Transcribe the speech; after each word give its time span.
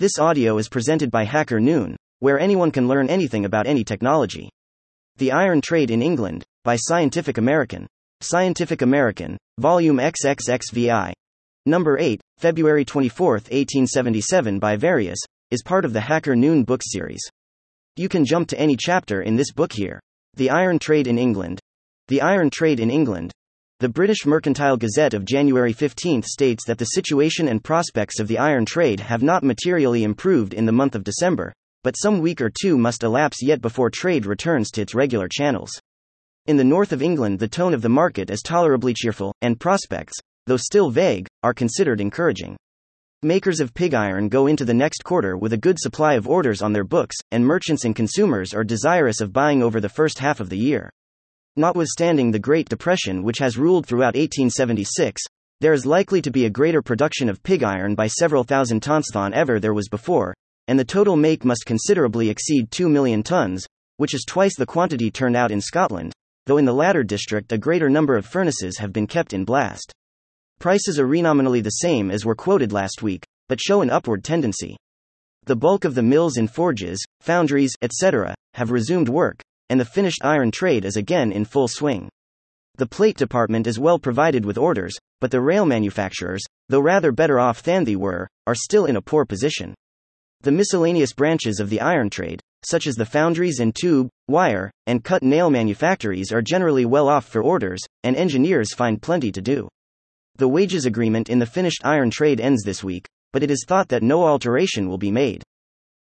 This 0.00 0.18
audio 0.18 0.56
is 0.56 0.70
presented 0.70 1.10
by 1.10 1.24
Hacker 1.24 1.60
Noon, 1.60 1.94
where 2.20 2.40
anyone 2.40 2.70
can 2.70 2.88
learn 2.88 3.10
anything 3.10 3.44
about 3.44 3.66
any 3.66 3.84
technology. 3.84 4.48
The 5.18 5.30
Iron 5.30 5.60
Trade 5.60 5.90
in 5.90 6.00
England, 6.00 6.42
by 6.64 6.76
Scientific 6.76 7.36
American. 7.36 7.86
Scientific 8.22 8.80
American, 8.80 9.36
Volume 9.58 9.98
XXXVI. 9.98 11.12
Number 11.66 11.98
8, 11.98 12.18
February 12.38 12.82
24, 12.82 13.32
1877 13.32 14.58
by 14.58 14.74
Various, 14.74 15.18
is 15.50 15.62
part 15.62 15.84
of 15.84 15.92
the 15.92 16.00
Hacker 16.00 16.34
Noon 16.34 16.64
book 16.64 16.80
series. 16.82 17.20
You 17.96 18.08
can 18.08 18.24
jump 18.24 18.48
to 18.48 18.58
any 18.58 18.78
chapter 18.78 19.20
in 19.20 19.36
this 19.36 19.52
book 19.52 19.74
here. 19.74 20.00
The 20.32 20.48
Iron 20.48 20.78
Trade 20.78 21.08
in 21.08 21.18
England. 21.18 21.60
The 22.08 22.22
Iron 22.22 22.48
Trade 22.48 22.80
in 22.80 22.90
England. 22.90 23.32
The 23.80 23.88
British 23.88 24.26
Mercantile 24.26 24.76
Gazette 24.76 25.14
of 25.14 25.24
January 25.24 25.72
15 25.72 26.22
states 26.22 26.66
that 26.66 26.76
the 26.76 26.84
situation 26.84 27.48
and 27.48 27.64
prospects 27.64 28.20
of 28.20 28.28
the 28.28 28.36
iron 28.36 28.66
trade 28.66 29.00
have 29.00 29.22
not 29.22 29.42
materially 29.42 30.04
improved 30.04 30.52
in 30.52 30.66
the 30.66 30.70
month 30.70 30.94
of 30.94 31.02
December, 31.02 31.54
but 31.82 31.94
some 31.94 32.20
week 32.20 32.42
or 32.42 32.50
two 32.50 32.76
must 32.76 33.04
elapse 33.04 33.38
yet 33.42 33.62
before 33.62 33.88
trade 33.88 34.26
returns 34.26 34.70
to 34.72 34.82
its 34.82 34.94
regular 34.94 35.28
channels. 35.32 35.70
In 36.44 36.58
the 36.58 36.62
north 36.62 36.92
of 36.92 37.00
England, 37.00 37.38
the 37.38 37.48
tone 37.48 37.72
of 37.72 37.80
the 37.80 37.88
market 37.88 38.28
is 38.28 38.42
tolerably 38.42 38.92
cheerful, 38.92 39.34
and 39.40 39.58
prospects, 39.58 40.12
though 40.46 40.58
still 40.58 40.90
vague, 40.90 41.26
are 41.42 41.54
considered 41.54 42.02
encouraging. 42.02 42.58
Makers 43.22 43.60
of 43.60 43.72
pig 43.72 43.94
iron 43.94 44.28
go 44.28 44.46
into 44.46 44.66
the 44.66 44.74
next 44.74 45.04
quarter 45.04 45.38
with 45.38 45.54
a 45.54 45.56
good 45.56 45.78
supply 45.78 46.16
of 46.16 46.28
orders 46.28 46.60
on 46.60 46.74
their 46.74 46.84
books, 46.84 47.16
and 47.30 47.46
merchants 47.46 47.86
and 47.86 47.96
consumers 47.96 48.52
are 48.52 48.62
desirous 48.62 49.22
of 49.22 49.32
buying 49.32 49.62
over 49.62 49.80
the 49.80 49.88
first 49.88 50.18
half 50.18 50.38
of 50.38 50.50
the 50.50 50.58
year. 50.58 50.90
Notwithstanding 51.56 52.30
the 52.30 52.38
Great 52.38 52.68
Depression 52.68 53.22
which 53.22 53.38
has 53.38 53.58
ruled 53.58 53.86
throughout 53.86 54.14
1876, 54.14 55.20
there 55.60 55.72
is 55.72 55.84
likely 55.84 56.22
to 56.22 56.30
be 56.30 56.44
a 56.44 56.50
greater 56.50 56.80
production 56.80 57.28
of 57.28 57.42
pig 57.42 57.62
iron 57.62 57.94
by 57.94 58.06
several 58.06 58.44
thousand 58.44 58.80
tons 58.80 59.08
than 59.12 59.34
ever 59.34 59.58
there 59.58 59.74
was 59.74 59.88
before, 59.88 60.34
and 60.68 60.78
the 60.78 60.84
total 60.84 61.16
make 61.16 61.44
must 61.44 61.66
considerably 61.66 62.30
exceed 62.30 62.70
2 62.70 62.88
million 62.88 63.22
tons, 63.22 63.66
which 63.96 64.14
is 64.14 64.24
twice 64.26 64.56
the 64.56 64.64
quantity 64.64 65.10
turned 65.10 65.36
out 65.36 65.50
in 65.50 65.60
Scotland, 65.60 66.12
though 66.46 66.56
in 66.56 66.64
the 66.64 66.72
latter 66.72 67.02
district 67.02 67.52
a 67.52 67.58
greater 67.58 67.90
number 67.90 68.16
of 68.16 68.24
furnaces 68.24 68.78
have 68.78 68.92
been 68.92 69.06
kept 69.06 69.34
in 69.34 69.44
blast. 69.44 69.92
Prices 70.60 71.00
are 71.00 71.06
renominally 71.06 71.60
the 71.60 71.70
same 71.70 72.10
as 72.10 72.24
were 72.24 72.34
quoted 72.34 72.72
last 72.72 73.02
week, 73.02 73.26
but 73.48 73.60
show 73.60 73.82
an 73.82 73.90
upward 73.90 74.22
tendency. 74.22 74.76
The 75.46 75.56
bulk 75.56 75.84
of 75.84 75.94
the 75.94 76.02
mills 76.02 76.36
and 76.36 76.50
forges, 76.50 77.04
foundries, 77.20 77.72
etc., 77.82 78.34
have 78.54 78.70
resumed 78.70 79.08
work, 79.08 79.42
and 79.70 79.80
the 79.80 79.84
finished 79.86 80.22
iron 80.22 80.50
trade 80.50 80.84
is 80.84 80.96
again 80.96 81.32
in 81.32 81.46
full 81.46 81.68
swing. 81.68 82.10
The 82.76 82.86
plate 82.86 83.16
department 83.16 83.66
is 83.66 83.78
well 83.78 83.98
provided 83.98 84.44
with 84.44 84.58
orders, 84.58 84.98
but 85.20 85.30
the 85.30 85.40
rail 85.40 85.64
manufacturers, 85.64 86.42
though 86.68 86.80
rather 86.80 87.12
better 87.12 87.38
off 87.38 87.62
than 87.62 87.84
they 87.84 87.96
were, 87.96 88.28
are 88.46 88.54
still 88.54 88.84
in 88.86 88.96
a 88.96 89.02
poor 89.02 89.24
position. 89.24 89.74
The 90.42 90.52
miscellaneous 90.52 91.12
branches 91.12 91.60
of 91.60 91.70
the 91.70 91.80
iron 91.80 92.10
trade, 92.10 92.40
such 92.64 92.86
as 92.86 92.96
the 92.96 93.06
foundries 93.06 93.60
and 93.60 93.74
tube, 93.74 94.08
wire, 94.28 94.70
and 94.86 95.04
cut 95.04 95.22
nail 95.22 95.50
manufactories, 95.50 96.32
are 96.32 96.42
generally 96.42 96.84
well 96.84 97.08
off 97.08 97.26
for 97.26 97.42
orders, 97.42 97.80
and 98.02 98.16
engineers 98.16 98.74
find 98.74 99.00
plenty 99.00 99.30
to 99.32 99.40
do. 99.40 99.68
The 100.36 100.48
wages 100.48 100.86
agreement 100.86 101.28
in 101.28 101.38
the 101.38 101.46
finished 101.46 101.82
iron 101.84 102.10
trade 102.10 102.40
ends 102.40 102.62
this 102.64 102.82
week, 102.82 103.06
but 103.32 103.42
it 103.42 103.50
is 103.50 103.64
thought 103.68 103.88
that 103.90 104.02
no 104.02 104.24
alteration 104.24 104.88
will 104.88 104.98
be 104.98 105.10
made. 105.10 105.42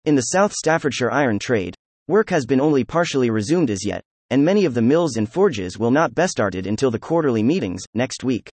In 0.03 0.16
the 0.16 0.22
South 0.33 0.53
Staffordshire 0.53 1.11
iron 1.11 1.39
trade, 1.39 1.75
work 2.08 2.30
has 2.30 2.45
been 2.45 2.61
only 2.61 2.84
partially 2.84 3.30
resumed 3.30 3.70
as 3.70 3.86
yet, 3.86 4.03
and 4.30 4.44
many 4.44 4.66
of 4.66 4.73
the 4.73 4.81
mills 4.81 5.17
and 5.17 5.31
forges 5.31 5.78
will 5.78 5.92
not 5.92 6.14
be 6.14 6.28
started 6.28 6.67
until 6.67 6.92
the 6.92 7.00
quarterly 7.00 7.44
meetings, 7.44 7.84
next 7.94 8.23
week. 8.23 8.50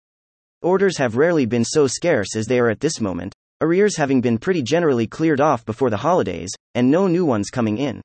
Orders 0.63 0.97
have 0.99 1.17
rarely 1.17 1.45
been 1.45 1.65
so 1.65 1.87
scarce 1.87 2.37
as 2.37 2.47
they 2.47 2.59
are 2.61 2.71
at 2.71 2.81
this 2.81 3.01
moment, 3.01 3.35
arrears 3.61 3.97
having 3.97 4.21
been 4.21 4.39
pretty 4.39 4.63
generally 4.63 5.07
cleared 5.07 5.41
off 5.41 5.65
before 5.65 5.91
the 5.91 5.97
holidays, 5.97 6.51
and 6.75 6.91
no 6.91 7.07
new 7.07 7.25
ones 7.25 7.51
coming 7.51 7.79
in. 7.79 8.01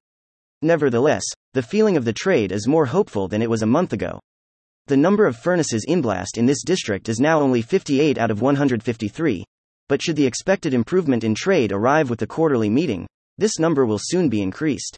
Nevertheless, 0.61 1.23
the 1.53 1.61
feeling 1.61 1.97
of 1.97 2.05
the 2.05 2.13
trade 2.13 2.51
is 2.51 2.67
more 2.67 2.85
hopeful 2.85 3.27
than 3.27 3.41
it 3.41 3.49
was 3.49 3.61
a 3.61 3.67
month 3.67 3.93
ago. 3.93 4.19
The 4.87 4.97
number 4.97 5.25
of 5.25 5.37
furnaces 5.37 5.85
in 5.87 6.01
blast 6.01 6.37
in 6.37 6.45
this 6.45 6.63
district 6.63 7.09
is 7.09 7.19
now 7.19 7.41
only 7.41 7.61
58 7.61 8.17
out 8.17 8.31
of 8.31 8.41
153, 8.41 9.43
but 9.87 10.01
should 10.01 10.15
the 10.15 10.25
expected 10.25 10.73
improvement 10.73 11.23
in 11.23 11.35
trade 11.35 11.71
arrive 11.71 12.09
with 12.09 12.19
the 12.19 12.27
quarterly 12.27 12.69
meeting, 12.69 13.05
this 13.37 13.59
number 13.59 13.85
will 13.85 13.99
soon 14.01 14.29
be 14.29 14.41
increased. 14.41 14.97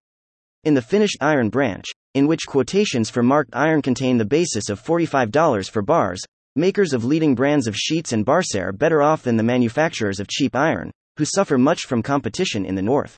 In 0.66 0.74
the 0.74 0.82
finished 0.82 1.20
iron 1.22 1.48
branch, 1.48 1.86
in 2.16 2.28
which 2.28 2.46
quotations 2.46 3.10
for 3.10 3.24
marked 3.24 3.56
iron 3.56 3.82
contain 3.82 4.18
the 4.18 4.26
basis 4.26 4.68
of 4.68 4.84
$45 4.84 5.70
for 5.70 5.82
bars, 5.82 6.22
makers 6.58 6.92
of 6.92 7.06
leading 7.06 7.34
brands 7.34 7.66
of 7.66 7.78
sheets 7.78 8.12
and 8.12 8.26
barse 8.26 8.54
are 8.56 8.74
better 8.74 9.02
off 9.02 9.24
than 9.24 9.38
the 9.38 9.44
manufacturers 9.44 10.20
of 10.20 10.28
cheap 10.28 10.58
iron, 10.58 10.92
who 11.16 11.24
suffer 11.24 11.58
much 11.58 11.84
from 11.84 12.04
competition 12.04 12.66
in 12.66 12.76
the 12.76 12.82
north. 12.82 13.16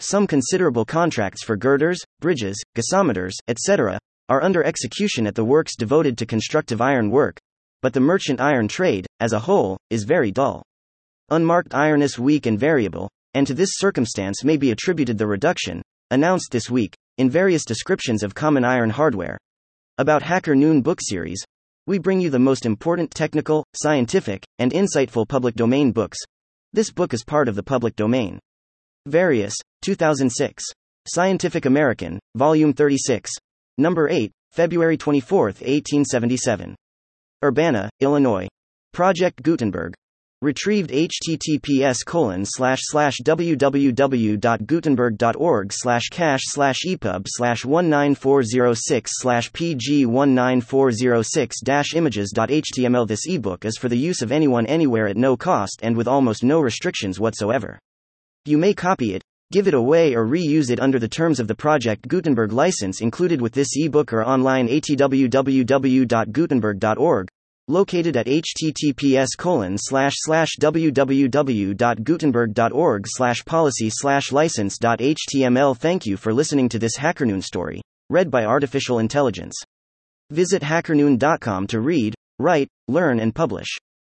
Some 0.00 0.26
considerable 0.26 0.84
contracts 0.84 1.42
for 1.42 1.56
girders, 1.56 1.98
bridges, 2.20 2.62
gasometers, 2.76 3.32
etc., 3.48 3.98
are 4.28 4.42
under 4.42 4.62
execution 4.62 5.26
at 5.26 5.34
the 5.34 5.46
works 5.46 5.76
devoted 5.76 6.18
to 6.18 6.26
constructive 6.26 6.82
iron 6.82 7.10
work, 7.10 7.38
but 7.80 7.94
the 7.94 8.00
merchant 8.00 8.38
iron 8.38 8.68
trade, 8.68 9.06
as 9.18 9.32
a 9.32 9.38
whole, 9.38 9.78
is 9.88 10.04
very 10.04 10.30
dull. 10.30 10.62
Unmarked 11.30 11.74
iron 11.74 12.02
is 12.02 12.18
weak 12.18 12.44
and 12.44 12.60
variable, 12.60 13.08
and 13.32 13.46
to 13.46 13.54
this 13.54 13.70
circumstance 13.76 14.44
may 14.44 14.58
be 14.58 14.72
attributed 14.72 15.16
the 15.16 15.26
reduction, 15.26 15.80
announced 16.10 16.48
this 16.50 16.70
week, 16.70 16.94
in 17.18 17.30
various 17.30 17.64
descriptions 17.64 18.22
of 18.22 18.34
common 18.34 18.64
iron 18.64 18.90
hardware. 18.90 19.38
About 19.98 20.22
Hacker 20.22 20.54
Noon 20.54 20.82
book 20.82 21.00
series, 21.02 21.42
we 21.86 21.98
bring 21.98 22.20
you 22.20 22.30
the 22.30 22.38
most 22.38 22.66
important 22.66 23.10
technical, 23.10 23.64
scientific, 23.74 24.44
and 24.58 24.72
insightful 24.72 25.26
public 25.26 25.54
domain 25.54 25.92
books. 25.92 26.18
This 26.72 26.90
book 26.90 27.14
is 27.14 27.24
part 27.24 27.48
of 27.48 27.54
the 27.54 27.62
public 27.62 27.96
domain. 27.96 28.38
Various, 29.06 29.54
2006. 29.82 30.64
Scientific 31.06 31.64
American, 31.64 32.18
Volume 32.34 32.72
36. 32.72 33.30
Number 33.78 34.08
8, 34.08 34.32
February 34.52 34.96
24, 34.96 35.44
1877. 35.44 36.74
Urbana, 37.44 37.88
Illinois. 38.00 38.48
Project 38.92 39.42
Gutenberg. 39.42 39.94
Retrieved 40.42 40.90
https 40.90 42.04
colon 42.04 42.44
slash 42.44 42.80
slash 42.82 43.14
www.gutenberg.org 43.24 45.72
slash 45.72 46.02
cache 46.10 46.42
slash 46.44 46.80
epub 46.86 47.24
slash 47.26 47.64
19406 47.64 49.10
slash 49.14 49.50
pg19406 49.52 51.52
dash 51.64 51.94
images.html 51.94 53.08
This 53.08 53.26
ebook 53.26 53.64
is 53.64 53.78
for 53.78 53.88
the 53.88 53.96
use 53.96 54.20
of 54.20 54.30
anyone 54.30 54.66
anywhere 54.66 55.08
at 55.08 55.16
no 55.16 55.38
cost 55.38 55.80
and 55.82 55.96
with 55.96 56.06
almost 56.06 56.44
no 56.44 56.60
restrictions 56.60 57.18
whatsoever. 57.18 57.78
You 58.44 58.58
may 58.58 58.74
copy 58.74 59.14
it, 59.14 59.24
give 59.52 59.68
it 59.68 59.74
away 59.74 60.14
or 60.14 60.26
reuse 60.26 60.68
it 60.68 60.80
under 60.80 60.98
the 60.98 61.08
terms 61.08 61.40
of 61.40 61.48
the 61.48 61.54
Project 61.54 62.08
Gutenberg 62.08 62.52
license 62.52 63.00
included 63.00 63.40
with 63.40 63.54
this 63.54 63.74
ebook 63.74 64.12
or 64.12 64.22
online 64.22 64.68
at 64.68 64.82
www.gutenberg.org 64.82 67.28
located 67.68 68.16
at 68.16 68.26
https 68.26 69.36
www.gutenberg.org 70.60 73.06
policy 73.44 73.90
license.html 74.32 75.76
Thank 75.76 76.06
you 76.06 76.16
for 76.16 76.32
listening 76.32 76.68
to 76.68 76.78
this 76.78 76.96
HackerNoon 76.96 77.42
story, 77.42 77.82
read 78.10 78.30
by 78.30 78.44
Artificial 78.44 78.98
Intelligence. 78.98 79.56
Visit 80.30 80.62
hackernoon.com 80.62 81.66
to 81.68 81.80
read, 81.80 82.14
write, 82.38 82.68
learn 82.88 83.20
and 83.20 83.34
publish. 83.34 83.68